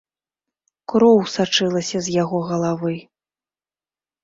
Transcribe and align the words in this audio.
Кроў 0.93 1.17
сачылася 1.35 1.97
з 2.07 2.17
яго 2.23 2.37
галавы. 2.51 2.95